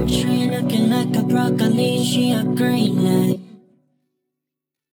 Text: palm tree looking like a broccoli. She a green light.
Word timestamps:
palm 0.00 0.08
tree 0.08 0.50
looking 0.50 0.90
like 0.90 1.16
a 1.16 1.22
broccoli. 1.22 2.04
She 2.04 2.32
a 2.32 2.44
green 2.44 3.04
light. 3.04 3.39